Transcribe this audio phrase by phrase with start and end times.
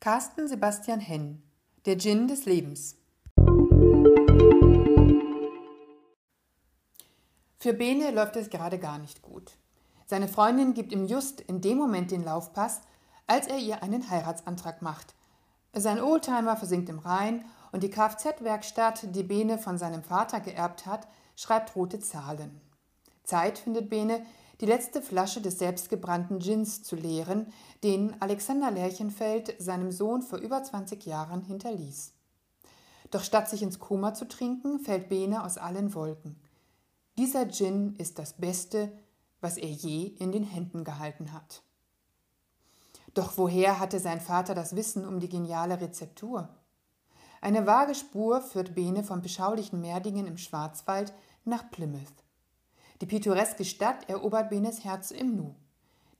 [0.00, 1.42] Carsten Sebastian Henn
[1.84, 2.96] Der Gin des Lebens
[7.58, 9.58] Für Bene läuft es gerade gar nicht gut.
[10.06, 12.80] Seine Freundin gibt ihm just in dem Moment den Laufpass,
[13.26, 15.14] als er ihr einen Heiratsantrag macht.
[15.74, 21.08] Sein Oldtimer versinkt im Rhein und die Kfz-Werkstatt, die Bene von seinem Vater geerbt hat,
[21.36, 22.62] schreibt rote Zahlen.
[23.22, 24.24] Zeit findet Bene,
[24.60, 27.46] die letzte Flasche des selbstgebrannten Gins zu leeren,
[27.82, 32.12] den Alexander Lerchenfeld seinem Sohn vor über 20 Jahren hinterließ.
[33.10, 36.36] Doch statt sich ins Koma zu trinken, fällt Bene aus allen Wolken.
[37.16, 38.92] Dieser Gin ist das Beste,
[39.40, 41.62] was er je in den Händen gehalten hat.
[43.14, 46.48] Doch woher hatte sein Vater das Wissen um die geniale Rezeptur?
[47.40, 51.14] Eine vage Spur führt Bene vom beschaulichen Merdingen im Schwarzwald
[51.44, 52.24] nach Plymouth.
[53.00, 55.54] Die pittoreske Stadt erobert Benes Herz im Nu.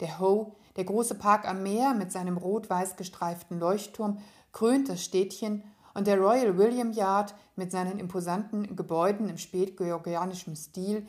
[0.00, 4.18] Der Hoe, der große Park am Meer mit seinem rot-weiß gestreiften Leuchtturm,
[4.52, 5.62] krönt das Städtchen
[5.92, 11.06] und der Royal William Yard mit seinen imposanten Gebäuden im spätgeorgianischen Stil,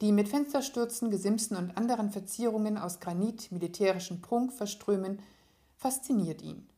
[0.00, 5.18] die mit Fensterstürzen, Gesimsen und anderen Verzierungen aus Granit militärischen Prunk verströmen,
[5.76, 6.68] fasziniert ihn.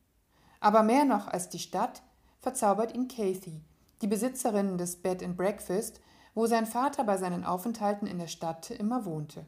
[0.59, 2.01] Aber mehr noch als die Stadt
[2.39, 3.61] verzaubert ihn Kathy,
[4.01, 6.01] die Besitzerin des Bed and Breakfast,
[6.33, 9.45] wo sein Vater bei seinen Aufenthalten in der Stadt immer wohnte.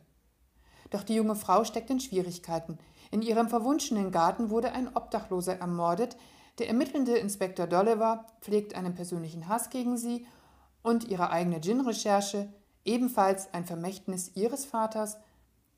[0.89, 2.77] Doch die junge Frau steckt in Schwierigkeiten.
[3.11, 6.17] In ihrem verwunschenen Garten wurde ein Obdachloser ermordet,
[6.59, 10.27] der ermittelnde Inspektor Dolliver pflegt einen persönlichen Hass gegen sie
[10.83, 12.53] und ihre eigene Gin-Recherche,
[12.85, 15.17] ebenfalls ein Vermächtnis ihres Vaters,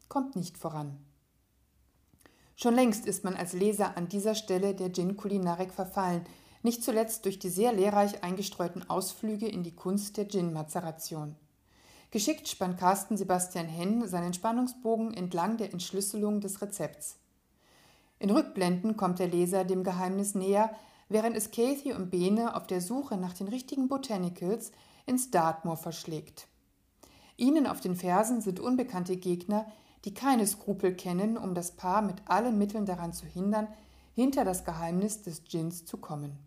[0.10, 0.98] kommt nicht voran.
[2.58, 6.26] Schon längst ist man als Leser an dieser Stelle der Gin-Kulinarik verfallen,
[6.66, 11.36] nicht zuletzt durch die sehr lehrreich eingestreuten Ausflüge in die Kunst der Gin-Mazeration.
[12.12, 17.18] Geschickt spannt Carsten Sebastian Henn seinen Spannungsbogen entlang der Entschlüsselung des Rezepts.
[18.20, 20.74] In Rückblenden kommt der Leser dem Geheimnis näher,
[21.08, 24.72] während es Kathy und Bene auf der Suche nach den richtigen Botanicals
[25.06, 26.48] ins Dartmoor verschlägt.
[27.38, 29.72] Ihnen auf den Fersen sind unbekannte Gegner,
[30.04, 33.68] die keine Skrupel kennen, um das Paar mit allen Mitteln daran zu hindern,
[34.14, 36.40] hinter das Geheimnis des Gins zu kommen.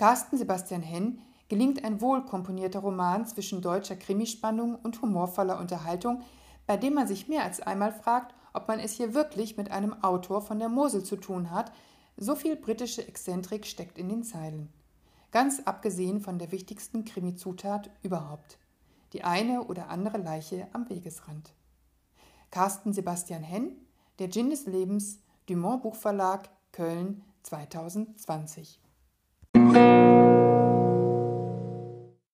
[0.00, 6.22] Carsten Sebastian Henn gelingt ein wohlkomponierter Roman zwischen deutscher Krimispannung und humorvoller Unterhaltung,
[6.66, 9.92] bei dem man sich mehr als einmal fragt, ob man es hier wirklich mit einem
[10.02, 11.70] Autor von der Mosel zu tun hat.
[12.16, 14.72] So viel britische Exzentrik steckt in den Zeilen.
[15.32, 18.56] Ganz abgesehen von der wichtigsten Krimizutat überhaupt.
[19.12, 21.52] Die eine oder andere Leiche am Wegesrand.
[22.50, 23.76] Carsten Sebastian Henn,
[24.18, 28.80] Der Gin des Lebens, Dumont Buchverlag, Köln 2020.